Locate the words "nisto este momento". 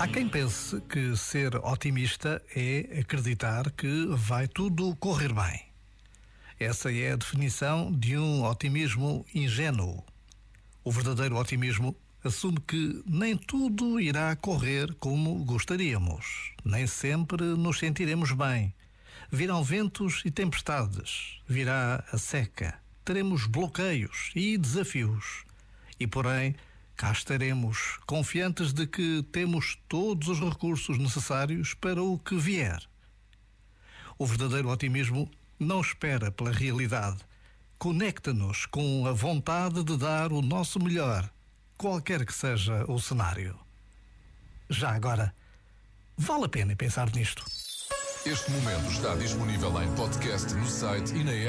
47.14-48.90